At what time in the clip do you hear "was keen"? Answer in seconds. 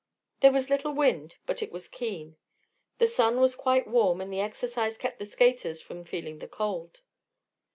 1.71-2.35